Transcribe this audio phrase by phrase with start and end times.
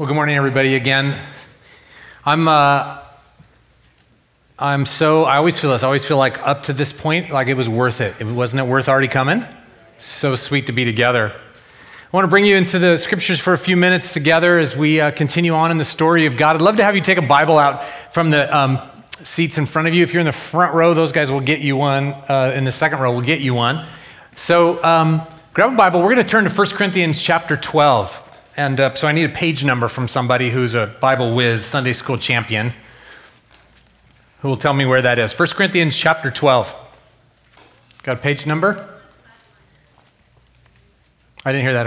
[0.00, 0.76] Well, good morning, everybody.
[0.76, 1.14] Again,
[2.24, 2.48] I'm.
[2.48, 3.02] Uh,
[4.58, 5.24] I'm so.
[5.24, 5.82] I always feel this.
[5.82, 8.14] I always feel like up to this point, like it was worth it.
[8.18, 9.44] it wasn't it worth already coming?
[9.98, 11.34] So sweet to be together.
[11.34, 15.02] I want to bring you into the scriptures for a few minutes together as we
[15.02, 16.56] uh, continue on in the story of God.
[16.56, 18.78] I'd love to have you take a Bible out from the um,
[19.22, 20.02] seats in front of you.
[20.02, 22.14] If you're in the front row, those guys will get you one.
[22.26, 23.86] Uh, in the second row, will get you one.
[24.34, 25.20] So um,
[25.52, 26.00] grab a Bible.
[26.00, 28.28] We're going to turn to 1 Corinthians chapter 12.
[28.56, 31.92] And uh, so I need a page number from somebody who's a Bible whiz, Sunday
[31.92, 32.72] school champion,
[34.40, 35.38] who will tell me where that is.
[35.38, 36.74] 1 Corinthians chapter 12.
[38.02, 38.98] Got a page number?
[41.44, 41.86] I didn't hear that.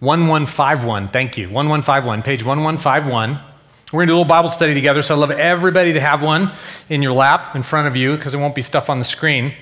[0.00, 1.08] 1151.
[1.08, 1.44] Thank you.
[1.44, 2.22] 1151.
[2.22, 3.40] Page 1151.
[3.92, 6.22] We're going to do a little Bible study together, so I'd love everybody to have
[6.22, 6.52] one
[6.88, 9.54] in your lap in front of you because it won't be stuff on the screen.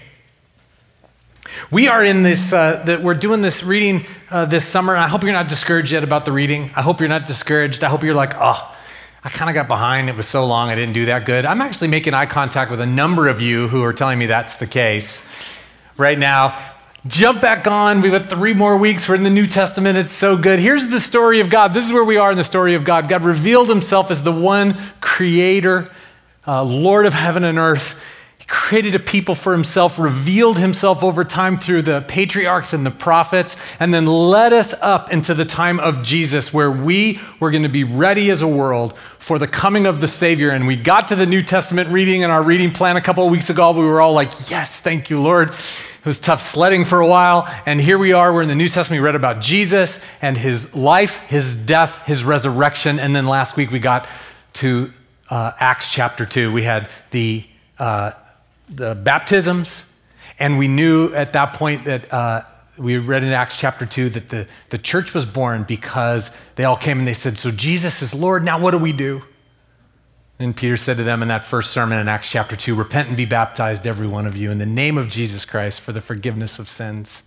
[1.70, 4.96] We are in this, uh, that we're doing this reading uh, this summer.
[4.96, 6.70] I hope you're not discouraged yet about the reading.
[6.76, 7.82] I hope you're not discouraged.
[7.84, 8.76] I hope you're like, oh,
[9.24, 10.08] I kind of got behind.
[10.08, 10.68] It was so long.
[10.68, 11.44] I didn't do that good.
[11.46, 14.56] I'm actually making eye contact with a number of you who are telling me that's
[14.56, 15.24] the case
[15.96, 16.56] right now.
[17.06, 18.00] Jump back on.
[18.00, 19.08] We've got three more weeks.
[19.08, 19.96] We're in the New Testament.
[19.96, 20.58] It's so good.
[20.58, 21.74] Here's the story of God.
[21.74, 23.08] This is where we are in the story of God.
[23.08, 25.86] God revealed himself as the one creator,
[26.46, 27.96] uh, Lord of heaven and earth
[28.48, 33.56] created a people for himself, revealed himself over time through the patriarchs and the prophets,
[33.80, 37.68] and then led us up into the time of Jesus, where we were going to
[37.68, 40.50] be ready as a world for the coming of the Savior.
[40.50, 43.32] And we got to the New Testament reading in our reading plan a couple of
[43.32, 43.72] weeks ago.
[43.72, 45.48] We were all like, Yes, thank you, Lord.
[45.50, 47.52] It was tough sledding for a while.
[47.66, 48.32] And here we are.
[48.32, 49.02] We're in the New Testament.
[49.02, 53.00] We read about Jesus and his life, his death, his resurrection.
[53.00, 54.06] And then last week we got
[54.54, 54.92] to
[55.30, 56.52] uh, Acts chapter 2.
[56.52, 57.44] We had the
[57.80, 58.12] uh,
[58.68, 59.84] the baptisms,
[60.38, 62.42] and we knew at that point that uh,
[62.78, 66.76] we read in Acts chapter 2 that the, the church was born because they all
[66.76, 69.22] came and they said, So Jesus is Lord, now what do we do?
[70.38, 73.16] And Peter said to them in that first sermon in Acts chapter 2 Repent and
[73.16, 76.58] be baptized, every one of you, in the name of Jesus Christ for the forgiveness
[76.58, 77.22] of sins.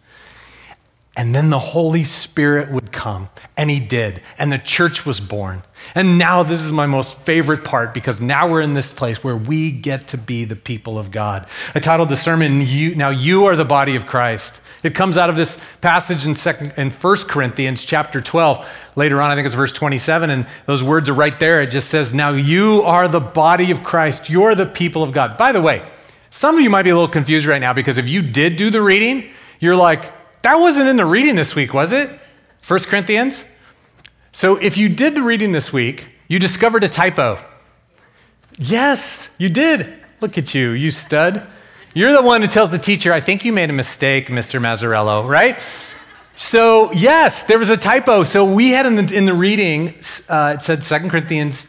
[1.20, 5.64] And then the Holy Spirit would come, and He did, and the church was born.
[5.94, 9.36] And now, this is my most favorite part because now we're in this place where
[9.36, 11.46] we get to be the people of God.
[11.76, 14.62] I titled the sermon, you, Now You Are the Body of Christ.
[14.82, 18.66] It comes out of this passage in, second, in 1 Corinthians chapter 12.
[18.96, 21.62] Later on, I think it's verse 27, and those words are right there.
[21.62, 24.30] It just says, Now you are the body of Christ.
[24.30, 25.36] You're the people of God.
[25.38, 25.86] By the way,
[26.30, 28.70] some of you might be a little confused right now because if you did do
[28.70, 32.10] the reading, you're like, that wasn't in the reading this week, was it?
[32.68, 33.46] 1 Corinthians?
[34.32, 37.44] So if you did the reading this week, you discovered a typo.
[38.58, 39.94] Yes, you did.
[40.22, 41.48] Look at you, you stud.
[41.94, 44.62] You're the one who tells the teacher, I think you made a mistake, Mr.
[44.62, 45.58] Mazzarello, right?
[46.36, 48.24] So, yes, there was a typo.
[48.24, 49.96] So we had in the, in the reading,
[50.30, 51.68] uh, it said 2 Corinthians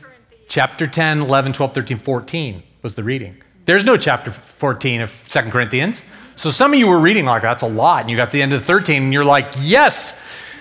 [0.49, 3.43] chapter 10, 11, 12, 13, 14 was the reading.
[3.65, 6.05] There's no chapter 14 of 2 Corinthians.
[6.41, 8.55] So some of you were reading like that's a lot, and you got the end
[8.55, 10.17] of the 13, and you're like, yes,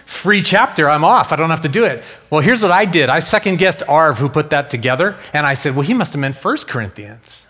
[0.06, 1.32] free chapter, I'm off.
[1.32, 2.04] I don't have to do it.
[2.30, 3.08] Well, here's what I did.
[3.08, 6.20] I second guessed Arv, who put that together, and I said, well, he must have
[6.20, 7.46] meant 1 Corinthians.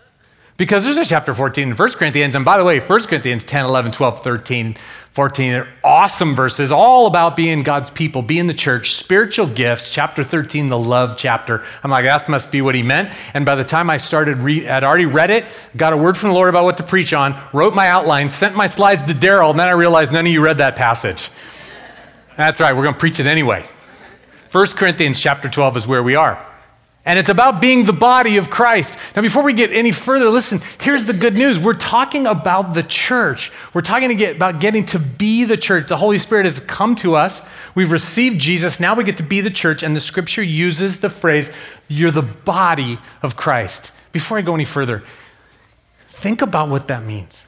[0.59, 3.64] Because there's a chapter 14 in 1 Corinthians, and by the way, 1 Corinthians 10,
[3.64, 4.75] 11, 12, 13,
[5.14, 9.90] 14 are awesome verses, all about being God's people, being the church, spiritual gifts.
[9.90, 11.64] Chapter 13, the love chapter.
[11.81, 13.16] I'm like, that must be what he meant.
[13.34, 15.46] And by the time I started, re- I'd already read it,
[15.78, 18.53] got a word from the Lord about what to preach on, wrote my outline, sent
[18.58, 21.31] my slides to Daryl, and then I realized none of you read that passage.
[22.36, 23.66] That's right, we're going to preach it anyway.
[24.52, 26.49] 1 Corinthians chapter 12 is where we are.
[27.06, 28.98] And it's about being the body of Christ.
[29.16, 31.58] Now, before we get any further, listen, here's the good news.
[31.58, 33.52] We're talking about the church.
[33.74, 35.88] We're talking get, about getting to be the church.
[35.88, 37.42] The Holy Spirit has come to us.
[37.74, 38.80] We've received Jesus.
[38.80, 39.82] Now we get to be the church.
[39.82, 41.52] And the scripture uses the phrase,
[41.88, 43.92] you're the body of Christ.
[44.12, 45.02] Before I go any further,
[46.10, 47.46] think about what that means.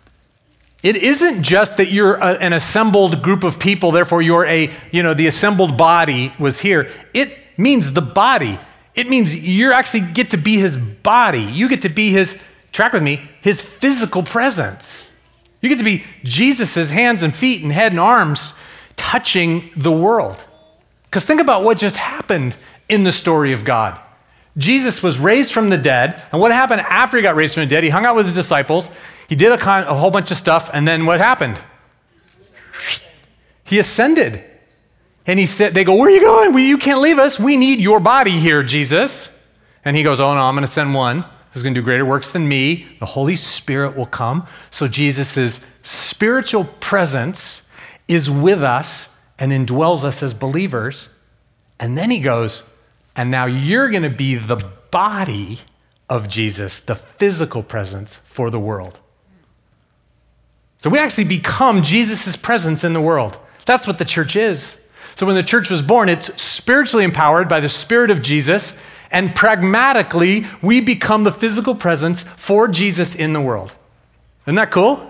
[0.82, 5.04] It isn't just that you're a, an assembled group of people, therefore you're a, you
[5.04, 6.90] know, the assembled body was here.
[7.14, 8.58] It means the body
[8.94, 11.42] it means you actually get to be his body.
[11.42, 12.40] You get to be his,
[12.72, 15.14] track with me, his physical presence.
[15.62, 18.54] You get to be Jesus' hands and feet and head and arms
[18.96, 20.44] touching the world.
[21.06, 22.56] Because think about what just happened
[22.90, 24.00] in the story of God.
[24.58, 27.70] Jesus was raised from the dead, and what happened after he got raised from the
[27.70, 27.86] dead?
[27.86, 28.90] He hung out with his disciples,
[29.30, 31.58] he did a, con- a whole bunch of stuff, and then what happened?
[33.64, 34.44] He ascended.
[35.32, 36.54] And he said, they go, Where are you going?
[36.54, 37.40] Well, you can't leave us.
[37.40, 39.30] We need your body here, Jesus.
[39.86, 41.24] And he goes, Oh, no, I'm going to send one
[41.54, 42.86] who's going to do greater works than me.
[43.00, 44.46] The Holy Spirit will come.
[44.72, 47.62] So Jesus' spiritual presence
[48.10, 49.08] is with us
[49.40, 51.08] and indwells us as believers.
[51.80, 52.64] And then he goes,
[53.16, 54.58] and now you're going to be the
[54.92, 55.60] body
[56.10, 59.00] of Jesus, the physical presence for the world.
[60.78, 63.38] So we actually become Jesus' presence in the world.
[63.66, 64.78] That's what the church is.
[65.16, 68.74] So when the church was born, it's spiritually empowered by the Spirit of Jesus,
[69.12, 73.74] and pragmatically, we become the physical presence for Jesus in the world.
[74.46, 75.08] Isn't that cool?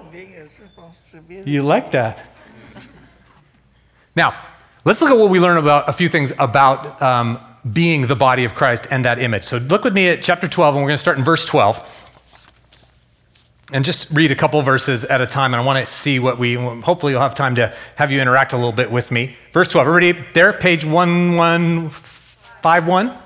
[1.45, 2.19] You like that?
[4.15, 4.35] Now,
[4.83, 7.39] let's look at what we learn about a few things about um,
[7.71, 9.43] being the body of Christ and that image.
[9.43, 12.09] So look with me at chapter 12, and we're going to start in verse 12.
[13.73, 16.37] And just read a couple verses at a time, and I want to see what
[16.37, 19.37] we, hopefully, you'll have time to have you interact a little bit with me.
[19.53, 23.17] Verse 12, everybody there, page 1151.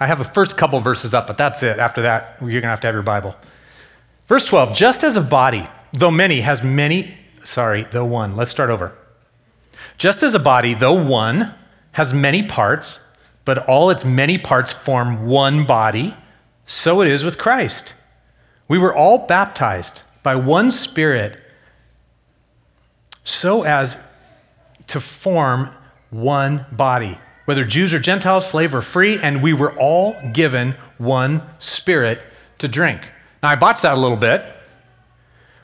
[0.00, 1.78] I have the first couple verses up, but that's it.
[1.78, 3.36] After that, you're going to have to have your Bible.
[4.26, 8.70] Verse 12, just as a body, though many, has many, sorry, though one, let's start
[8.70, 8.96] over.
[9.98, 11.54] Just as a body, though one,
[11.92, 12.98] has many parts,
[13.44, 16.16] but all its many parts form one body,
[16.64, 17.94] so it is with Christ.
[18.68, 21.42] We were all baptized by one Spirit
[23.24, 23.98] so as
[24.88, 25.70] to form
[26.10, 31.42] one body, whether Jews or Gentiles, slave or free, and we were all given one
[31.58, 32.20] Spirit
[32.58, 33.02] to drink.
[33.42, 34.44] Now, I botched that a little bit,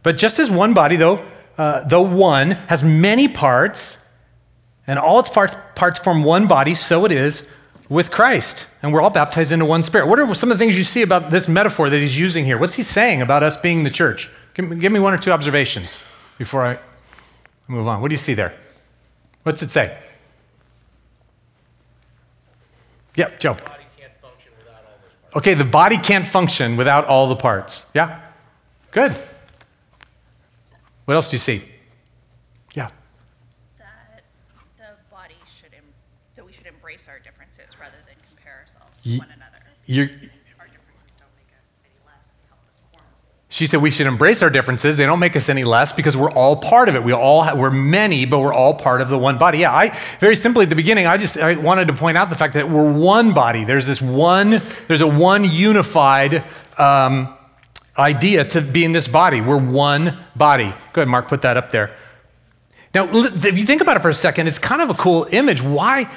[0.03, 1.25] but just as one body, though,
[1.59, 3.99] uh, though one, has many parts,
[4.87, 7.45] and all its parts, parts form one body, so it is
[7.89, 8.67] with Christ.
[8.83, 10.07] And we're all baptized into one spirit.
[10.09, 12.59] What are some of the things you see about this metaphor that he's using here?
[12.59, 14.31] What's he saying about us being the church?
[14.55, 15.97] Give me, one or two observations
[16.39, 16.79] before I
[17.67, 18.01] move on.
[18.01, 18.55] What do you see there?
[19.43, 19.99] What's it say?
[23.17, 23.57] Yep, Joe.
[25.37, 27.85] Okay, the body can't function without all the parts.
[27.93, 28.21] Yeah?
[28.93, 29.17] Good.
[31.07, 31.65] What else do you see?
[32.75, 32.89] Yeah.
[33.79, 34.23] that
[34.79, 35.83] the body should, em-
[36.37, 38.79] that we should embrace our differences rather than compare ourselves Ye- to one another.
[38.79, 39.21] You're, Our differences don't make us any less, they us
[42.93, 43.05] form.
[43.49, 44.97] she said we should embrace our differences.
[44.97, 47.05] They don't make us any less because we're all part of it.
[47.05, 49.59] We all ha- we're many, but we're all part of the one body.
[49.59, 52.37] Yeah, I very simply at the beginning, I just I wanted to point out the
[52.37, 53.65] fact that we're one body.
[53.65, 54.61] There's this one.
[54.89, 56.45] There's a one unified
[56.79, 57.35] um,
[57.99, 59.41] idea to be in this body.
[59.41, 60.75] We're one body.
[60.93, 61.29] Go ahead, Mark.
[61.29, 61.97] Put that up there.
[62.95, 65.61] Now, if you think about it for a second, it's kind of a cool image.
[65.61, 66.09] Why?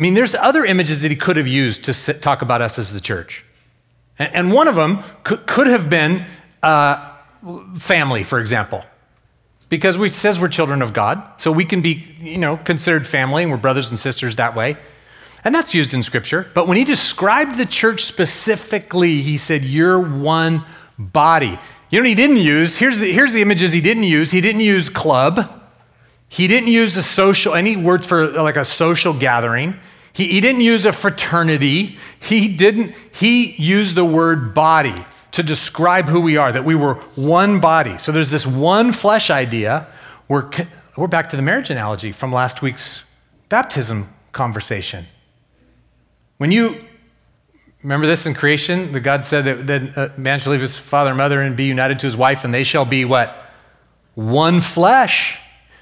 [0.00, 2.78] I mean, there's other images that he could have used to sit, talk about us
[2.78, 3.44] as the church.
[4.18, 6.24] And, and one of them could, could have been
[6.62, 7.12] uh,
[7.76, 8.82] family, for example.
[9.68, 13.42] Because we says we're children of God, so we can be, you know, considered family,
[13.42, 14.78] and we're brothers and sisters that way.
[15.44, 16.48] And that's used in Scripture.
[16.54, 20.64] But when he described the church specifically, he said, You're one
[20.98, 21.58] body.
[21.90, 22.78] You know what he didn't use?
[22.78, 24.30] Here's the, here's the images he didn't use.
[24.30, 25.60] He didn't use club.
[26.28, 29.78] He didn't use a social, any words for like a social gathering.
[30.12, 31.98] He, he didn't use a fraternity.
[32.18, 36.94] He didn't, he used the word body to describe who we are, that we were
[37.14, 37.98] one body.
[37.98, 39.86] So there's this one flesh idea.
[40.28, 40.50] We're,
[40.96, 43.04] we're back to the marriage analogy from last week's
[43.48, 45.06] baptism conversation.
[46.38, 46.84] When you
[47.82, 51.10] remember this in creation, the God said that, that a man shall leave his father
[51.10, 53.36] and mother and be united to his wife, and they shall be what?
[54.14, 55.38] One flesh.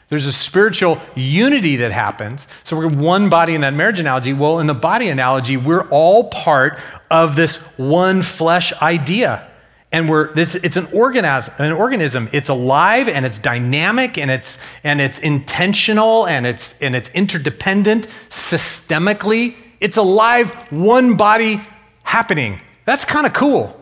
[0.09, 2.49] There's a spiritual unity that happens.
[2.65, 4.33] So we're one body in that marriage analogy.
[4.33, 6.79] Well, in the body analogy, we're all part
[7.11, 9.47] of this one flesh idea.
[9.91, 12.29] And we're this it's an an organism.
[12.33, 18.07] It's alive and it's dynamic and it's and it's intentional and it's and it's interdependent
[18.29, 19.57] systemically.
[19.81, 21.63] It's a live one body
[22.03, 22.61] happening.
[22.85, 23.75] That's kind of cool.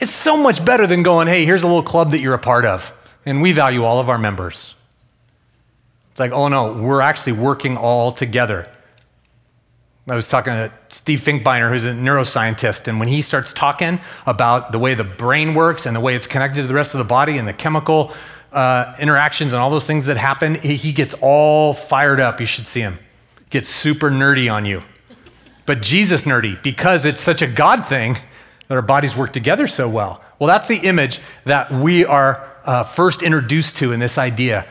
[0.00, 2.64] It's so much better than going, hey, here's a little club that you're a part
[2.64, 2.92] of,
[3.26, 4.74] and we value all of our members.
[6.10, 8.68] It's like, oh no, we're actually working all together.
[10.08, 14.72] I was talking to Steve Finkbeiner, who's a neuroscientist, and when he starts talking about
[14.72, 17.04] the way the brain works and the way it's connected to the rest of the
[17.04, 18.12] body and the chemical
[18.52, 22.40] uh, interactions and all those things that happen, he, he gets all fired up.
[22.40, 22.98] You should see him.
[23.50, 24.82] Gets super nerdy on you.
[25.64, 28.14] But Jesus nerdy because it's such a God thing
[28.66, 30.22] that our bodies work together so well.
[30.40, 34.64] Well, that's the image that we are uh, first introduced to in this idea.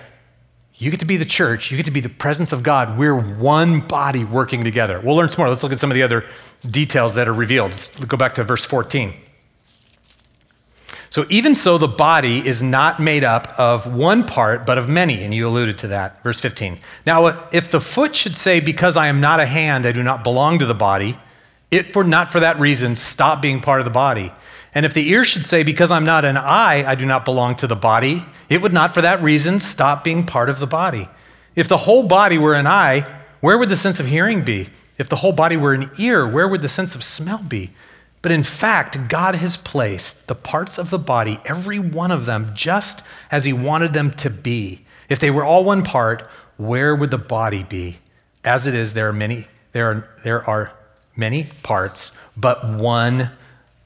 [0.76, 2.98] You get to be the church, you get to be the presence of God.
[2.98, 5.02] We're one body working together.
[5.04, 5.50] We'll learn some more.
[5.50, 6.24] Let's look at some of the other
[6.66, 7.72] details that are revealed.
[7.72, 9.16] Let's go back to verse 14.
[11.10, 15.22] So, even so, the body is not made up of one part, but of many.
[15.26, 16.24] And you alluded to that.
[16.24, 16.80] Verse 15.
[17.06, 20.24] Now, if the foot should say, Because I am not a hand, I do not
[20.24, 21.18] belong to the body,
[21.70, 24.32] it for not for that reason stop being part of the body.
[24.74, 27.56] And if the ear should say, Because I'm not an eye, I do not belong
[27.58, 31.08] to the body, it would not for that reason stop being part of the body.
[31.56, 33.06] If the whole body were an eye,
[33.42, 34.70] Where would the sense of hearing be?
[34.98, 37.72] If the whole body were an ear, where would the sense of smell be?
[38.22, 42.52] But in fact, God has placed the parts of the body, every one of them,
[42.54, 44.82] just as He wanted them to be.
[45.08, 48.00] If they were all one part, where would the body be?
[48.44, 50.74] As it is, there are many, there are, there are
[51.16, 53.32] many parts, but one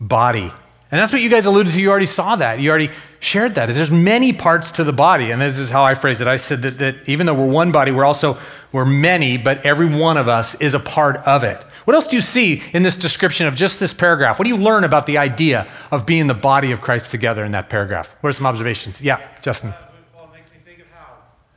[0.02, 0.52] body.
[0.94, 1.82] And that's what you guys alluded to.
[1.82, 2.60] You already saw that.
[2.60, 3.66] You already shared that.
[3.66, 5.32] There's many parts to the body.
[5.32, 6.28] And this is how I phrase it.
[6.28, 8.38] I said that, that even though we're one body, we're also,
[8.72, 11.60] we're many, but every one of us is a part of it.
[11.86, 14.38] What else do you see in this description of just this paragraph?
[14.38, 17.54] What do you learn about the idea of being the body of Christ together in
[17.54, 18.16] that paragraph?
[18.22, 19.02] What are some observations?
[19.02, 19.74] Yeah, Justin.
[20.16, 21.16] Well, it makes me think of how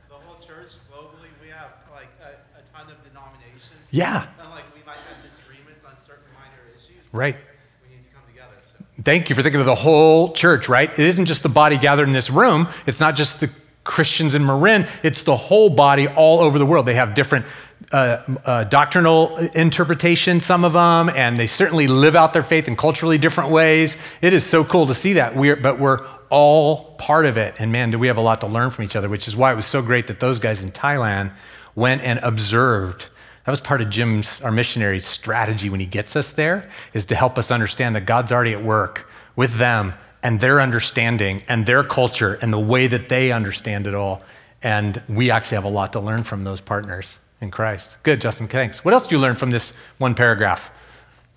[0.09, 3.85] the whole church globally, we have like a, a ton of denominations.
[3.91, 4.25] Yeah.
[4.41, 6.97] And like we might have disagreements on certain minor issues.
[7.11, 7.37] Right.
[7.83, 8.57] We need to come together.
[8.73, 8.96] So.
[9.07, 10.91] Thank you for thinking of the whole church, right?
[10.91, 12.67] It isn't just the body gathered in this room.
[12.85, 13.49] It's not just the
[13.85, 14.85] Christians in Marin.
[15.01, 16.85] It's the whole body all over the world.
[16.85, 17.45] They have different
[17.93, 22.75] uh, uh, doctrinal interpretation, some of them, and they certainly live out their faith in
[22.75, 23.95] culturally different ways.
[24.21, 25.37] It is so cool to see that.
[25.37, 27.55] We're, but we're all part of it.
[27.59, 29.53] And man, do we have a lot to learn from each other, which is why
[29.53, 31.31] it was so great that those guys in Thailand
[31.75, 33.07] went and observed.
[33.47, 37.15] That was part of Jim's, our missionary's strategy when he gets us there, is to
[37.15, 41.81] help us understand that God's already at work with them and their understanding and their
[41.81, 44.21] culture and the way that they understand it all.
[44.61, 47.95] And we actually have a lot to learn from those partners in Christ.
[48.03, 48.83] Good, Justin, thanks.
[48.83, 50.69] What else do you learn from this one paragraph?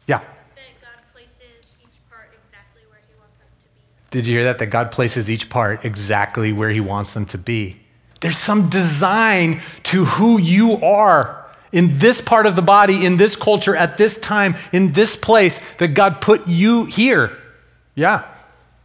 [0.09, 0.19] Yeah.
[0.19, 3.85] that God places each part exactly where He wants them to be.
[4.11, 4.59] Did you hear that?
[4.59, 7.77] That God places each part exactly where He wants them to be.
[8.21, 11.40] There's some design to who you are
[11.73, 15.61] in this part of the body, in this culture, at this time, in this place,
[15.79, 17.37] that God put you here.
[17.95, 18.27] Yeah.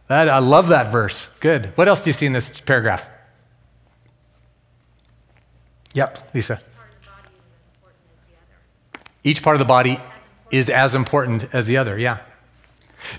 [0.08, 1.28] That, I love that verse.
[1.40, 1.72] Good.
[1.76, 3.10] What else do you see in this paragraph?
[5.94, 6.60] Yep, Lisa.
[6.62, 9.18] Each part of the body is as important as the other.
[9.24, 9.98] Each part of the body
[10.50, 12.18] is as important as the other, yeah.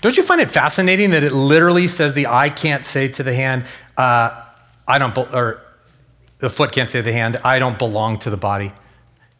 [0.00, 3.34] Don't you find it fascinating that it literally says the eye can't say to the
[3.34, 3.64] hand,
[3.96, 4.44] uh,
[4.86, 5.62] I don't, be- or
[6.38, 8.72] the foot can't say to the hand, I don't belong to the body.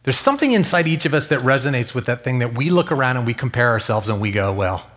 [0.09, 3.17] There's something inside each of us that resonates with that thing that we look around
[3.17, 4.89] and we compare ourselves and we go, well,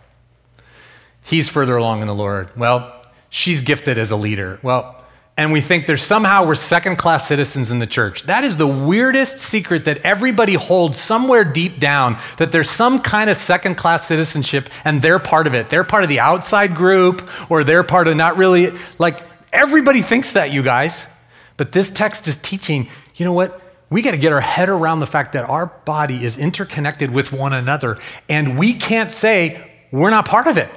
[1.21, 2.49] he's further along in the Lord.
[2.57, 4.57] Well, she's gifted as a leader.
[4.63, 5.05] Well,
[5.37, 8.23] and we think there's somehow we're second class citizens in the church.
[8.23, 13.29] That is the weirdest secret that everybody holds somewhere deep down that there's some kind
[13.29, 15.69] of second class citizenship and they're part of it.
[15.69, 19.19] They're part of the outside group or they're part of not really, like
[19.51, 21.03] everybody thinks that, you guys.
[21.55, 23.59] But this text is teaching, you know what?
[23.93, 27.31] We got to get our head around the fact that our body is interconnected with
[27.31, 30.71] one another and we can't say we're not part of it.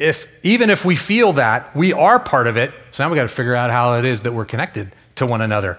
[0.00, 3.22] If even if we feel that we are part of it so now we got
[3.22, 5.78] to figure out how it is that we're connected to one another.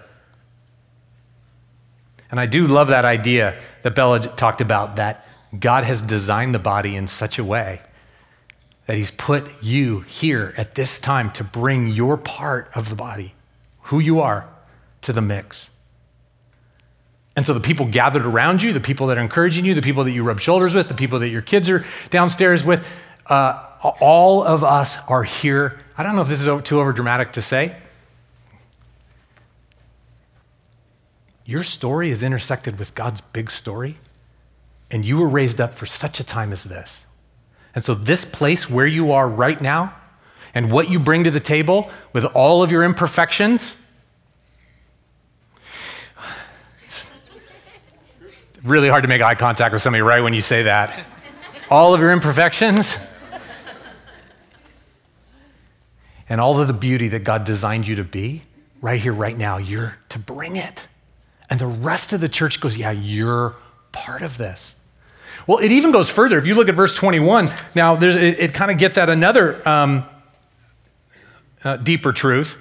[2.31, 5.27] And i do love that idea that bella talked about that
[5.59, 7.81] god has designed the body in such a way
[8.85, 13.35] that he's put you here at this time to bring your part of the body
[13.81, 14.47] who you are
[15.03, 15.69] to the mix
[17.36, 20.03] and so the people gathered around you, the people that are encouraging you, the people
[20.03, 22.88] that you rub shoulders with, the people that your kids are downstairs with,
[23.27, 23.65] uh,
[24.00, 25.79] all of us are here.
[25.98, 27.75] I don't know if this is too over dramatic to say.
[31.45, 33.98] Your story is intersected with God's big story,
[34.91, 37.05] and you were raised up for such a time as this.
[37.75, 39.93] And so, this place where you are right now,
[40.53, 43.75] and what you bring to the table with all of your imperfections,
[48.63, 51.05] really hard to make eye contact with somebody right when you say that.
[51.70, 52.96] All of your imperfections
[56.29, 58.43] and all of the beauty that God designed you to be,
[58.82, 60.88] right here, right now, you're to bring it.
[61.50, 63.55] And the rest of the church goes, Yeah, you're
[63.91, 64.75] part of this.
[65.46, 66.38] Well, it even goes further.
[66.38, 70.05] If you look at verse 21, now it, it kind of gets at another um,
[71.63, 72.55] uh, deeper truth.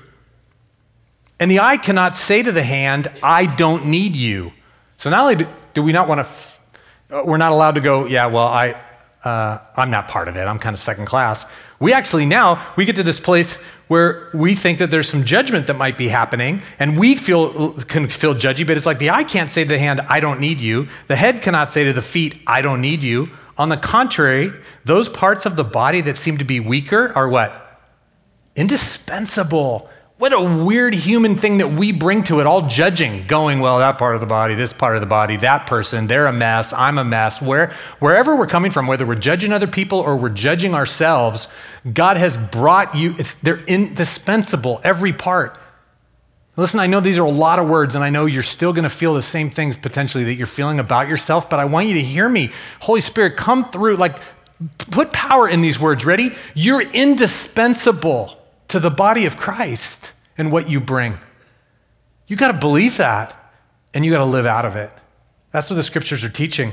[1.38, 4.52] And the eye cannot say to the hand, I don't need you.
[4.96, 6.60] So not only do, we not want to, f-
[7.10, 8.80] we're not allowed to go, yeah, well, I,
[9.24, 10.46] uh, I'm not part of it.
[10.46, 11.46] I'm kind of second class.
[11.78, 13.56] We actually now, we get to this place
[13.88, 18.08] where we think that there's some judgment that might be happening and we feel, can
[18.08, 20.60] feel judgy, but it's like the eye can't say to the hand, I don't need
[20.60, 20.88] you.
[21.08, 23.30] The head cannot say to the feet, I don't need you.
[23.58, 24.50] On the contrary,
[24.84, 27.80] those parts of the body that seem to be weaker are what?
[28.56, 29.88] Indispensable.
[30.22, 33.98] What a weird human thing that we bring to it, all judging, going, well, that
[33.98, 36.96] part of the body, this part of the body, that person, they're a mess, I'm
[36.98, 37.42] a mess.
[37.42, 41.48] Where, wherever we're coming from, whether we're judging other people or we're judging ourselves,
[41.92, 45.58] God has brought you, they're indispensable, every part.
[46.56, 48.84] Listen, I know these are a lot of words, and I know you're still going
[48.84, 51.94] to feel the same things potentially that you're feeling about yourself, but I want you
[51.94, 52.52] to hear me.
[52.78, 53.96] Holy Spirit, come through.
[53.96, 54.20] Like,
[54.92, 56.04] put power in these words.
[56.04, 56.30] Ready?
[56.54, 58.38] You're indispensable
[58.72, 61.18] to the body of Christ and what you bring.
[62.26, 63.52] You got to believe that,
[63.92, 64.90] and you got to live out of it.
[65.52, 66.72] That's what the scriptures are teaching.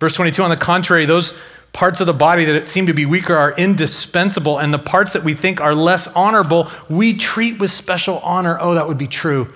[0.00, 1.32] Verse 22 on the contrary, those
[1.72, 5.22] parts of the body that seem to be weaker are indispensable, and the parts that
[5.22, 8.58] we think are less honorable, we treat with special honor.
[8.60, 9.52] Oh, that would be true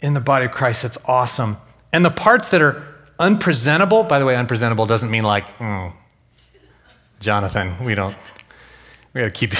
[0.00, 0.82] in the body of Christ.
[0.82, 1.58] That's awesome.
[1.92, 2.82] And the parts that are
[3.20, 5.92] unpresentable, by the way, unpresentable doesn't mean like, oh,
[7.20, 8.16] Jonathan, we don't,
[9.14, 9.54] we gotta keep,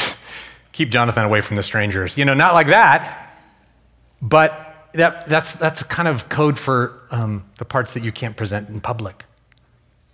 [0.76, 2.18] keep Jonathan away from the strangers.
[2.18, 3.32] You know, not like that,
[4.20, 8.68] but that, that's, that's kind of code for um, the parts that you can't present
[8.68, 9.24] in public,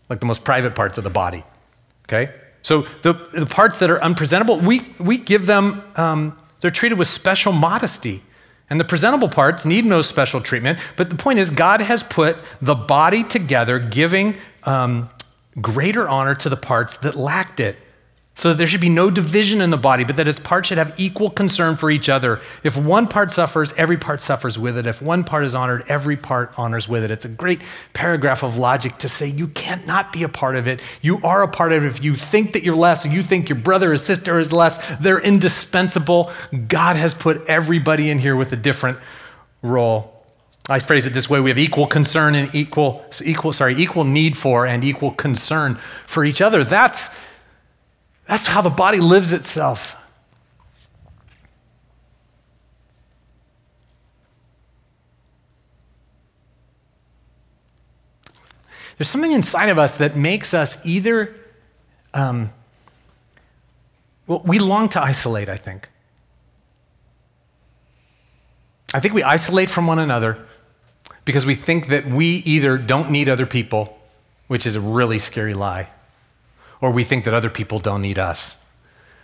[0.09, 1.42] like the most private parts of the body.
[2.04, 2.33] Okay?
[2.62, 7.09] So the, the parts that are unpresentable, we, we give them, um, they're treated with
[7.09, 8.23] special modesty.
[8.71, 10.78] And the presentable parts need no special treatment.
[10.97, 15.11] But the point is, God has put the body together, giving um,
[15.61, 17.76] greater honor to the parts that lacked it.
[18.35, 20.79] So that there should be no division in the body, but that its parts should
[20.79, 22.41] have equal concern for each other.
[22.65, 24.87] If one part suffers, every part suffers with it.
[24.87, 27.11] If one part is honored, every part honors with it.
[27.11, 27.61] It's a great
[27.93, 30.81] paragraph of logic to say you can't not be a part of it.
[31.03, 31.87] You are a part of it.
[31.89, 35.21] If you think that you're less, you think your brother or sister is less, they're
[35.21, 36.33] indispensable.
[36.69, 38.99] God has put everybody in here with a different
[39.61, 40.25] role.
[40.71, 44.39] I phrase it this way: we have equal concern and equal, equal, sorry, equal need
[44.39, 45.75] for and equal concern
[46.07, 46.65] for each other.
[46.65, 47.11] That's
[48.33, 49.95] that's how the body lives itself.
[58.97, 61.39] There's something inside of us that makes us either,
[62.15, 62.51] um,
[64.27, 65.91] well, we long to isolate, I think.
[68.95, 70.43] I think we isolate from one another
[71.27, 73.99] because we think that we either don't need other people,
[74.47, 75.90] which is a really scary lie,
[76.83, 78.57] or we think that other people don't need us,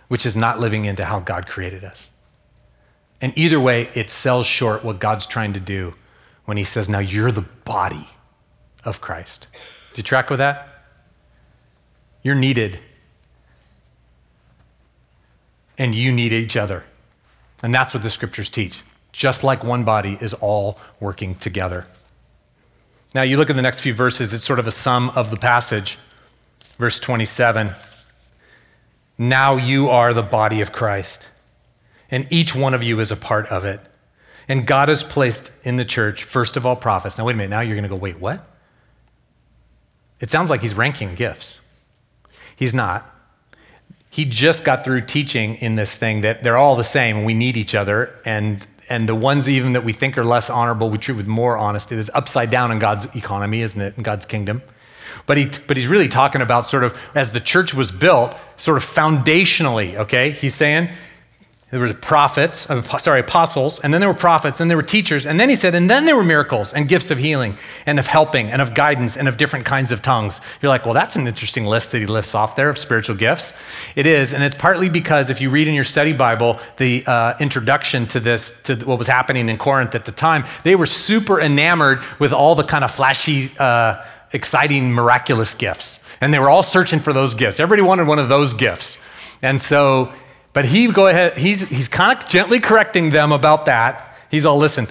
[0.07, 2.09] which is not living into how God created us.
[3.21, 5.93] And either way, it sells short what God's trying to do
[6.45, 8.07] when He says, Now you're the body
[8.85, 9.47] of Christ.
[9.93, 10.85] Do you track with that?
[12.23, 12.79] You're needed.
[15.77, 16.85] And you need each other.
[17.61, 18.81] And that's what the scriptures teach.
[19.11, 21.87] Just like one body is all working together.
[23.13, 25.37] Now, you look at the next few verses, it's sort of a sum of the
[25.37, 25.97] passage.
[26.79, 27.71] Verse 27
[29.17, 31.27] Now you are the body of Christ,
[32.09, 33.81] and each one of you is a part of it.
[34.47, 37.19] And God has placed in the church, first of all, prophets.
[37.19, 37.51] Now, wait a minute.
[37.51, 38.43] Now you're going to go, wait, what?
[40.19, 41.59] It sounds like he's ranking gifts.
[42.55, 43.05] He's not.
[44.09, 47.35] He just got through teaching in this thing that they're all the same and we
[47.35, 48.19] need each other.
[48.25, 51.55] And, and the ones even that we think are less honorable, we treat with more
[51.55, 51.95] honesty.
[51.95, 53.97] Is upside down in God's economy, isn't it?
[53.97, 54.63] In God's kingdom.
[55.29, 58.77] But, he, but he's really talking about sort of as the church was built, sort
[58.77, 60.31] of foundationally, okay?
[60.31, 60.89] He's saying
[61.69, 65.27] there were prophets, uh, sorry, apostles, and then there were prophets, and there were teachers,
[65.27, 68.07] and then he said, and then there were miracles and gifts of healing and of
[68.07, 70.41] helping and of guidance and of different kinds of tongues.
[70.63, 73.53] You're like, well, that's an interesting list that he lists off there of spiritual gifts.
[73.95, 77.35] It is, and it's partly because if you read in your study Bible the uh,
[77.39, 81.39] introduction to this, to what was happening in Corinth at the time, they were super
[81.39, 86.63] enamored with all the kind of flashy, uh, exciting, miraculous gifts, and they were all
[86.63, 87.59] searching for those gifts.
[87.59, 88.97] Everybody wanted one of those gifts,
[89.41, 90.13] and so
[90.53, 94.15] but he go ahead, he's, he's kind of gently correcting them about that.
[94.31, 94.87] He's all, listen,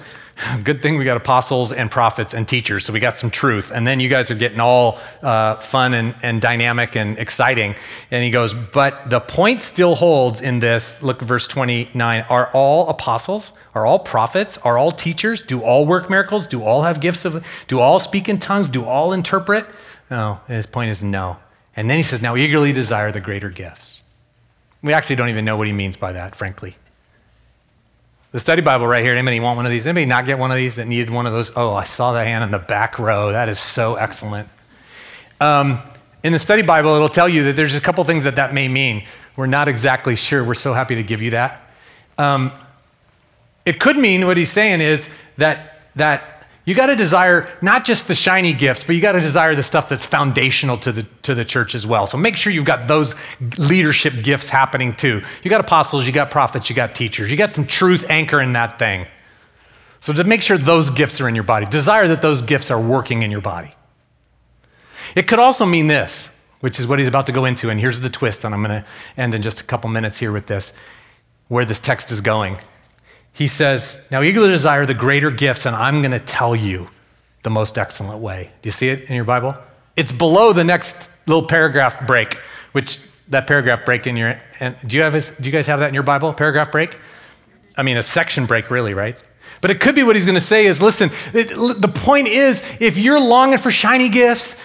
[0.63, 3.71] good thing we got apostles and prophets and teachers, so we got some truth.
[3.73, 7.75] And then you guys are getting all uh, fun and, and dynamic and exciting.
[8.11, 10.95] And he goes, but the point still holds in this.
[11.01, 12.25] Look, verse 29.
[12.29, 13.53] Are all apostles?
[13.75, 14.57] Are all prophets?
[14.59, 15.43] Are all teachers?
[15.43, 16.47] Do all work miracles?
[16.47, 18.69] Do all have gifts of, do all speak in tongues?
[18.69, 19.65] Do all interpret?
[20.09, 21.37] No, his point is no.
[21.75, 24.01] And then he says, now eagerly desire the greater gifts.
[24.81, 26.77] We actually don't even know what he means by that, frankly.
[28.31, 29.87] The study Bible right here, anybody want one of these?
[29.87, 31.51] Anybody not get one of these that needed one of those?
[31.55, 33.31] Oh, I saw the hand in the back row.
[33.31, 34.47] That is so excellent.
[35.41, 35.79] Um,
[36.21, 38.67] in the study Bible, it'll tell you that there's a couple things that that may
[38.67, 39.03] mean.
[39.35, 40.43] We're not exactly sure.
[40.43, 41.71] We're so happy to give you that.
[42.19, 42.51] Um,
[43.65, 46.38] it could mean what he's saying is that, that
[46.69, 49.63] you got to desire not just the shiny gifts, but you got to desire the
[49.63, 52.05] stuff that's foundational to the, to the church as well.
[52.05, 53.15] So make sure you've got those
[53.57, 55.23] leadership gifts happening too.
[55.41, 58.53] You got apostles, you got prophets, you got teachers, you got some truth anchor in
[58.53, 59.07] that thing.
[59.99, 62.79] So to make sure those gifts are in your body, desire that those gifts are
[62.79, 63.73] working in your body.
[65.15, 66.29] It could also mean this,
[66.59, 68.83] which is what he's about to go into, and here's the twist, and I'm going
[68.83, 70.71] to end in just a couple minutes here with this,
[71.47, 72.59] where this text is going
[73.39, 76.87] he says, Now eagerly desire the greater gifts, and I'm going to tell you
[77.43, 78.51] the most excellent way.
[78.61, 79.55] Do you see it in your Bible?
[79.95, 82.33] It's below the next little paragraph break,
[82.73, 82.99] which
[83.29, 84.37] that paragraph break in your.
[84.59, 85.13] And do you have?
[85.13, 86.33] Do you guys have that in your Bible?
[86.33, 86.97] Paragraph break.
[87.77, 89.17] I mean, a section break, really, right?
[89.61, 91.09] But it could be what he's going to say is, listen.
[91.33, 91.47] It,
[91.81, 94.57] the point is, if you're longing for shiny gifts,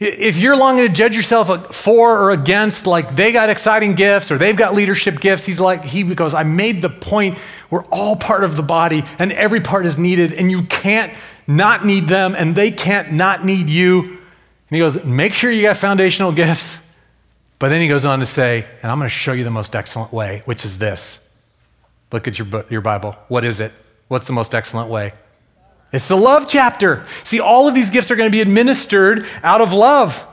[0.00, 4.38] if you're longing to judge yourself for or against, like they got exciting gifts or
[4.38, 8.42] they've got leadership gifts, he's like, he goes, I made the point we're all part
[8.42, 11.12] of the body and every part is needed and you can't
[11.46, 14.00] not need them and they can't not need you.
[14.00, 14.18] And
[14.70, 16.78] he goes, make sure you got foundational gifts.
[17.58, 19.76] But then he goes on to say, and I'm going to show you the most
[19.76, 21.18] excellent way, which is this.
[22.10, 23.16] Look at your, your Bible.
[23.28, 23.72] What is it?
[24.08, 25.12] What's the most excellent way?
[25.92, 27.06] It's the love chapter.
[27.24, 30.26] See, all of these gifts are going to be administered out of love.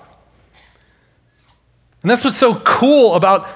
[2.02, 3.48] And that's what's so cool about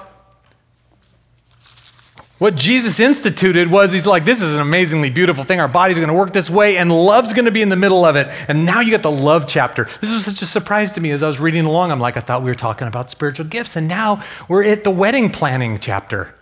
[2.42, 5.60] what Jesus instituted was he's like, this is an amazingly beautiful thing.
[5.60, 8.04] Our are going to work this way, and love's going to be in the middle
[8.04, 8.26] of it.
[8.48, 9.84] And now you get the love chapter.
[10.00, 11.92] This was such a surprise to me as I was reading along.
[11.92, 14.90] I'm like, I thought we were talking about spiritual gifts, and now we're at the
[14.90, 16.34] wedding planning chapter.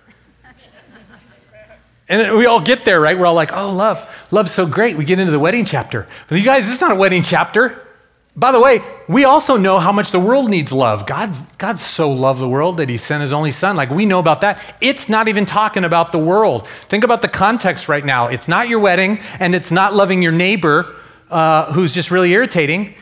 [2.11, 3.17] And we all get there, right?
[3.17, 4.05] We're all like, oh, love.
[4.33, 4.97] Love's so great.
[4.97, 6.09] We get into the wedding chapter.
[6.29, 7.87] But you guys, this is not a wedding chapter.
[8.35, 11.07] By the way, we also know how much the world needs love.
[11.07, 13.77] God's, God so loved the world that he sent his only son.
[13.77, 14.61] Like, we know about that.
[14.81, 16.67] It's not even talking about the world.
[16.89, 18.27] Think about the context right now.
[18.27, 20.93] It's not your wedding, and it's not loving your neighbor
[21.31, 22.95] uh, who's just really irritating.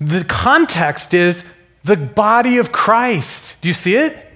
[0.00, 1.44] The context is
[1.84, 3.56] the body of Christ.
[3.60, 4.26] Do you see it?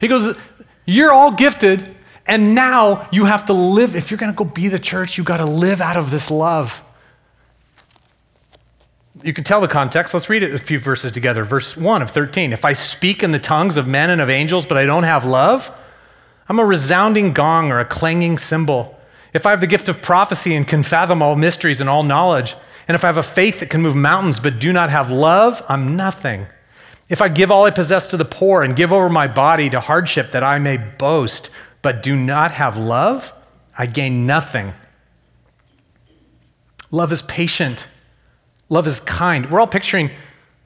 [0.00, 0.36] He goes,
[0.84, 1.95] You're all gifted
[2.26, 5.24] and now you have to live, if you're going to go be the church, you
[5.24, 6.82] got to live out of this love.
[9.22, 10.12] You can tell the context.
[10.12, 11.44] Let's read it a few verses together.
[11.44, 12.52] Verse 1 of 13.
[12.52, 15.24] If I speak in the tongues of men and of angels, but I don't have
[15.24, 15.74] love,
[16.48, 18.98] I'm a resounding gong or a clanging cymbal.
[19.32, 22.54] If I have the gift of prophecy and can fathom all mysteries and all knowledge,
[22.88, 25.62] and if I have a faith that can move mountains but do not have love,
[25.68, 26.46] I'm nothing.
[27.08, 29.80] If I give all I possess to the poor and give over my body to
[29.80, 31.50] hardship that I may boast,
[31.86, 33.32] but do not have love,
[33.78, 34.74] I gain nothing.
[36.90, 37.86] Love is patient.
[38.68, 39.48] Love is kind.
[39.48, 40.10] We're all picturing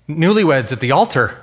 [0.09, 1.39] newlyweds at the altar.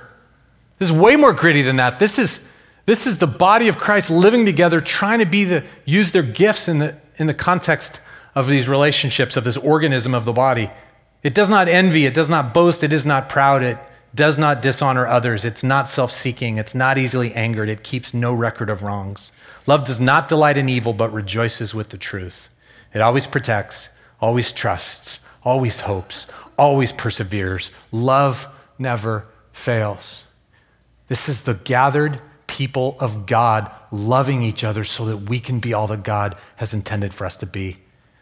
[0.80, 2.00] This is way more gritty than that.
[2.00, 2.40] This is,
[2.88, 6.68] this is the body of Christ living together, trying to be the, use their gifts
[6.68, 8.00] in the, in the context
[8.34, 10.72] of these relationships, of this organism of the body.
[11.22, 13.78] It does not envy, it does not boast, it is not proud, it
[14.16, 18.34] does not dishonor others, it's not self seeking, it's not easily angered, it keeps no
[18.34, 19.32] record of wrongs.
[19.66, 22.48] Love does not delight in evil, but rejoices with the truth.
[22.94, 23.90] It always protects,
[24.20, 26.26] always trusts, always hopes,
[26.58, 27.72] always perseveres.
[27.92, 28.48] Love
[28.80, 30.24] never fails.
[31.08, 35.74] This is the gathered people of God loving each other so that we can be
[35.74, 37.78] all that God has intended for us to be.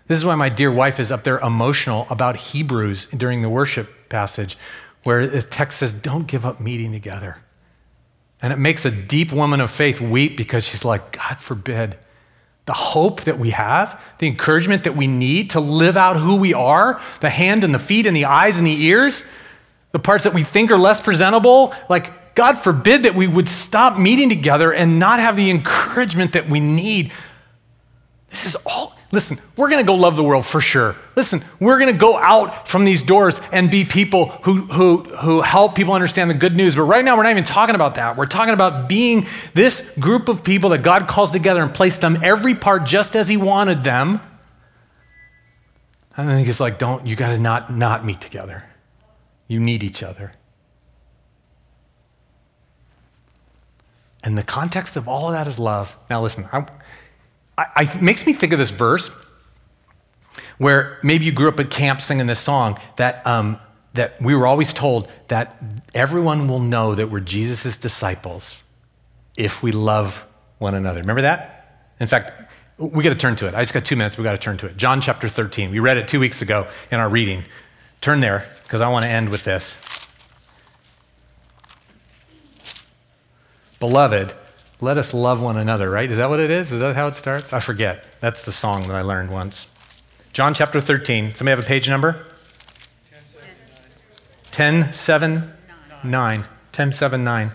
[0.07, 4.09] This is why my dear wife is up there emotional about Hebrews during the worship
[4.09, 4.57] passage,
[5.05, 7.37] where the text says, Don't give up meeting together.
[8.41, 11.97] And it makes a deep woman of faith weep because she's like, God forbid,
[12.65, 16.53] the hope that we have, the encouragement that we need to live out who we
[16.53, 19.23] are, the hand and the feet and the eyes and the ears,
[19.91, 23.97] the parts that we think are less presentable, like, God forbid that we would stop
[23.97, 27.13] meeting together and not have the encouragement that we need.
[28.29, 30.93] This is all Listen, we're going to go love the world for sure.
[31.15, 35.39] Listen, we're going to go out from these doors and be people who, who, who
[35.39, 36.75] help people understand the good news.
[36.75, 38.17] But right now, we're not even talking about that.
[38.17, 42.19] We're talking about being this group of people that God calls together and placed them
[42.21, 44.19] every part just as He wanted them.
[46.17, 48.65] And then He's like, don't, you got to not, not meet together.
[49.47, 50.33] You need each other.
[54.25, 55.95] And the context of all of that is love.
[56.09, 56.67] Now, listen, I'm,
[57.57, 59.09] I, I, makes me think of this verse
[60.57, 63.59] where maybe you grew up at camp singing this song that, um,
[63.93, 65.61] that we were always told that
[65.93, 68.63] everyone will know that we're Jesus' disciples
[69.37, 70.25] if we love
[70.59, 71.01] one another.
[71.01, 71.91] Remember that?
[71.99, 73.55] In fact, we got to turn to it.
[73.55, 74.17] I just got two minutes.
[74.17, 74.77] We got to turn to it.
[74.77, 75.71] John chapter 13.
[75.71, 77.43] We read it two weeks ago in our reading.
[78.01, 79.77] Turn there because I want to end with this.
[83.79, 84.33] Beloved,
[84.81, 86.09] let us love one another, right?
[86.09, 86.71] Is that what it is?
[86.71, 87.53] Is that how it starts?
[87.53, 88.03] I forget.
[88.19, 89.67] That's the song that I learned once.
[90.33, 91.33] John chapter 13.
[91.33, 92.25] Somebody have a page number?
[94.51, 95.53] 10, 7,
[96.03, 96.45] 9.
[96.71, 97.51] 10, 7, 9.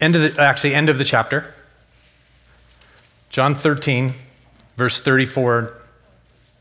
[0.00, 1.54] End of the, actually, end of the chapter.
[3.28, 4.14] John 13,
[4.76, 5.74] verse 34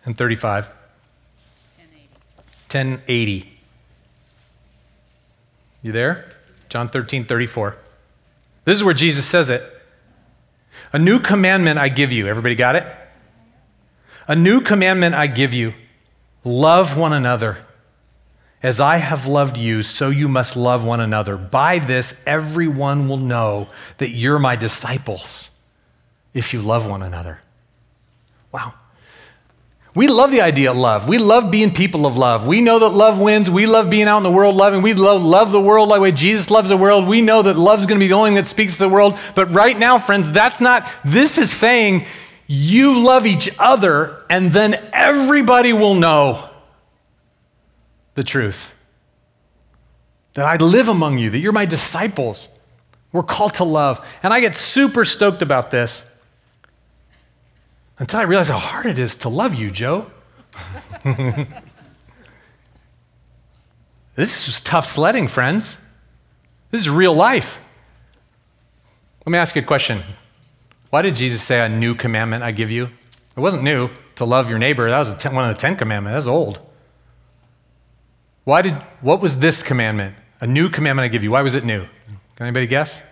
[0.05, 0.67] and 35.
[2.71, 3.57] 1080.
[5.81, 6.29] You there?
[6.69, 7.77] John 13, 34.
[8.63, 9.63] This is where Jesus says it.
[10.93, 12.27] A new commandment I give you.
[12.27, 12.85] Everybody got it?
[14.27, 15.73] A new commandment I give you
[16.43, 17.65] love one another.
[18.63, 21.35] As I have loved you, so you must love one another.
[21.35, 25.49] By this, everyone will know that you're my disciples
[26.33, 27.41] if you love one another.
[28.51, 28.73] Wow.
[29.93, 31.09] We love the idea of love.
[31.09, 32.47] We love being people of love.
[32.47, 33.49] We know that love wins.
[33.49, 34.81] We love being out in the world loving.
[34.81, 37.07] We love, love the world like way Jesus loves the world.
[37.07, 39.17] We know that love's going to be the only thing that speaks to the world.
[39.35, 42.05] But right now, friends, that's not, this is saying
[42.47, 46.49] you love each other, and then everybody will know
[48.15, 48.73] the truth.
[50.35, 52.47] That I live among you, that you're my disciples.
[53.11, 54.05] We're called to love.
[54.23, 56.05] And I get super stoked about this
[58.01, 60.07] until I realize how hard it is to love you, Joe.
[64.15, 65.77] this is just tough sledding, friends.
[66.71, 67.59] This is real life.
[69.23, 70.01] Let me ask you a question.
[70.89, 72.85] Why did Jesus say, A new commandment I give you?
[73.37, 74.89] It wasn't new to love your neighbor.
[74.89, 76.15] That was ten, one of the Ten Commandments.
[76.15, 76.59] That's old.
[78.45, 80.15] Why did, what was this commandment?
[80.39, 81.29] A new commandment I give you.
[81.29, 81.85] Why was it new?
[82.35, 83.03] Can anybody guess?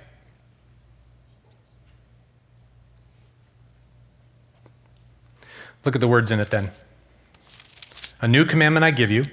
[5.86, 6.72] Look at the words in it then.
[8.22, 9.24] A new commandment I give you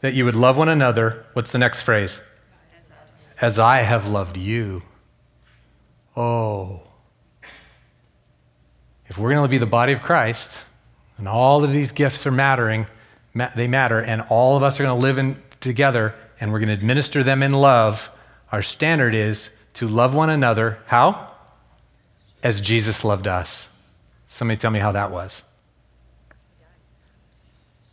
[0.00, 1.24] that you would love one another.
[1.32, 2.20] What's the next phrase?
[3.40, 4.82] As I have loved you.
[6.16, 6.82] Oh.
[9.06, 10.52] If we're going to be the body of Christ,
[11.16, 12.86] and all of these gifts are mattering,
[13.56, 16.68] they matter, and all of us are going to live in, together, and we're going
[16.68, 18.10] to administer them in love,
[18.50, 20.78] our standard is to love one another.
[20.86, 21.30] How?
[22.42, 23.68] As Jesus loved us.
[24.32, 25.42] Somebody tell me how that was.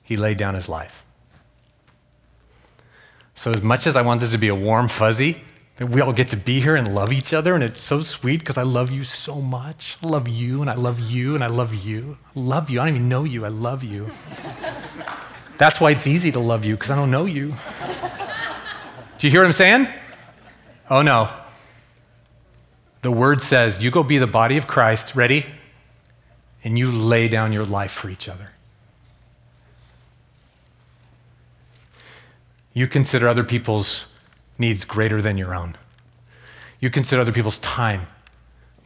[0.02, 1.04] He laid down his life.
[3.34, 5.44] So, as much as I want this to be a warm fuzzy,
[5.76, 8.40] that we all get to be here and love each other, and it's so sweet
[8.40, 9.98] because I love you so much.
[10.02, 12.18] I love you, and I love you, and I love you.
[12.34, 12.80] I love you.
[12.80, 13.44] I don't even know you.
[13.44, 14.10] I love you.
[15.58, 17.54] That's why it's easy to love you because I don't know you.
[19.18, 19.90] Do you hear what I'm saying?
[20.90, 21.30] Oh no.
[23.02, 25.16] The word says, you go be the body of Christ.
[25.16, 25.46] Ready?
[26.64, 28.50] And you lay down your life for each other.
[32.74, 34.06] You consider other people's
[34.58, 35.78] needs greater than your own.
[36.80, 38.08] You consider other people's time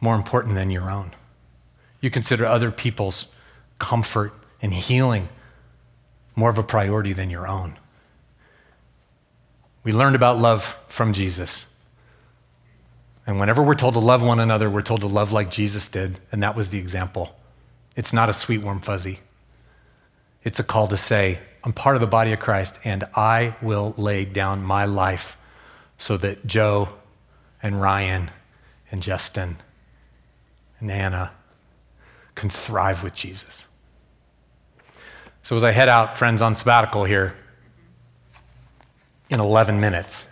[0.00, 1.12] more important than your own.
[2.00, 3.26] You consider other people's
[3.78, 5.28] comfort and healing
[6.36, 7.76] more of a priority than your own.
[9.84, 11.66] We learned about love from Jesus.
[13.26, 16.20] And whenever we're told to love one another, we're told to love like Jesus did,
[16.32, 17.36] and that was the example.
[17.96, 19.20] It's not a sweet, warm fuzzy.
[20.42, 23.94] It's a call to say, I'm part of the body of Christ, and I will
[23.96, 25.36] lay down my life
[25.96, 26.90] so that Joe
[27.62, 28.30] and Ryan
[28.90, 29.56] and Justin
[30.80, 31.32] and Anna
[32.34, 33.64] can thrive with Jesus.
[35.42, 37.34] So, as I head out, friends, on sabbatical here
[39.30, 40.26] in 11 minutes,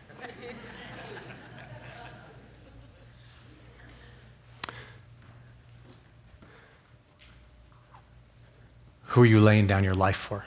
[9.12, 10.46] Who are you laying down your life for?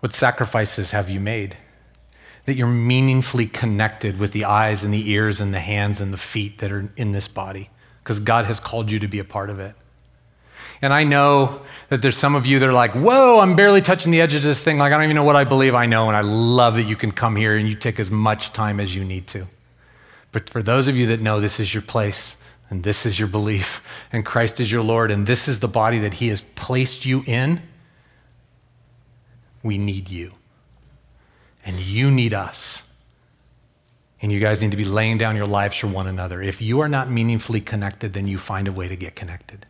[0.00, 1.56] What sacrifices have you made?
[2.44, 6.18] That you're meaningfully connected with the eyes and the ears and the hands and the
[6.18, 7.70] feet that are in this body,
[8.02, 9.74] because God has called you to be a part of it.
[10.82, 14.12] And I know that there's some of you that are like, whoa, I'm barely touching
[14.12, 14.78] the edge of this thing.
[14.78, 16.08] Like, I don't even know what I believe I know.
[16.08, 18.94] And I love that you can come here and you take as much time as
[18.94, 19.48] you need to.
[20.32, 22.36] But for those of you that know this is your place,
[22.70, 25.98] and this is your belief, and Christ is your Lord, and this is the body
[26.00, 27.62] that He has placed you in,
[29.62, 30.32] we need you.
[31.64, 32.82] And you need us.
[34.20, 36.42] And you guys need to be laying down your lives for one another.
[36.42, 39.66] If you are not meaningfully connected, then you find a way to get connected.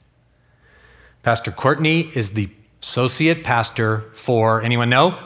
[1.23, 2.49] Pastor Courtney is the
[2.83, 5.19] associate pastor for, anyone know?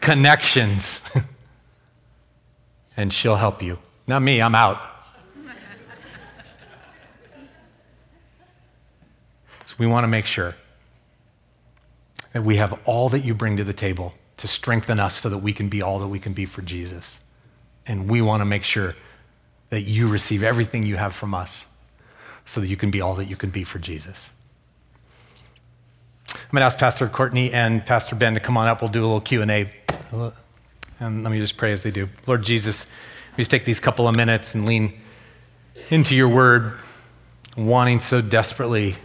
[0.00, 1.00] Connections.
[2.96, 3.78] and she'll help you.
[4.06, 4.82] Not me, I'm out.
[9.80, 10.54] We want to make sure
[12.34, 15.38] that we have all that you bring to the table to strengthen us so that
[15.38, 17.18] we can be all that we can be for Jesus.
[17.86, 18.94] And we want to make sure
[19.70, 21.64] that you receive everything you have from us
[22.44, 24.28] so that you can be all that you can be for Jesus.
[26.28, 28.82] I'm going to ask Pastor Courtney and Pastor Ben to come on up.
[28.82, 29.70] We'll do a little Q&A.
[31.00, 32.10] And let me just pray as they do.
[32.26, 32.84] Lord Jesus,
[33.34, 35.00] we just take these couple of minutes and lean
[35.88, 36.76] into your word,
[37.56, 38.96] wanting so desperately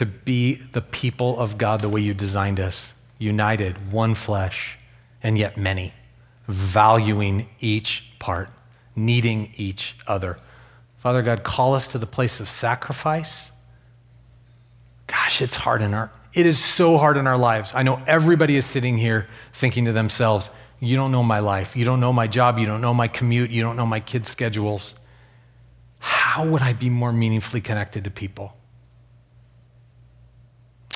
[0.00, 4.78] to be the people of God the way you designed us, united, one flesh,
[5.22, 5.92] and yet many,
[6.48, 8.48] valuing each part,
[8.96, 10.38] needing each other,
[10.96, 13.50] Father God, call us to the place of sacrifice.
[15.06, 17.72] Gosh, it's hard in our it is so hard in our lives.
[17.74, 21.76] I know everybody is sitting here thinking to themselves, you don't know my life.
[21.76, 22.58] You don't know my job.
[22.58, 23.50] You don't know my commute.
[23.50, 24.94] You don't know my kids' schedules.
[25.98, 28.56] How would I be more meaningfully connected to people?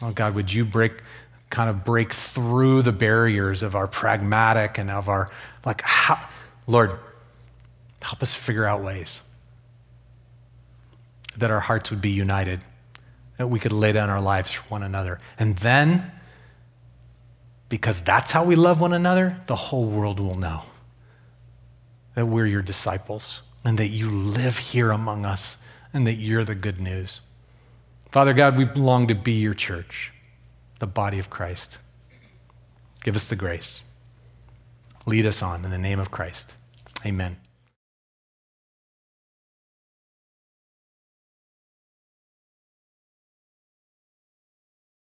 [0.04, 0.92] Oh God, would you break
[1.48, 5.28] kind of break through the barriers of our pragmatic and of our
[5.64, 6.28] like how,
[6.66, 6.98] Lord,
[8.02, 9.20] help us figure out ways
[11.36, 12.60] that our hearts would be united
[13.38, 15.18] that we could lay down our lives for one another.
[15.38, 16.12] And then,
[17.68, 20.62] because that's how we love one another, the whole world will know
[22.14, 25.56] that we're your disciples and that you live here among us
[25.92, 27.20] and that you're the good news.
[28.14, 30.12] Father God, we belong to be your church,
[30.78, 31.78] the body of Christ.
[33.02, 33.82] Give us the grace.
[35.04, 36.54] Lead us on in the name of Christ.
[37.04, 37.38] Amen.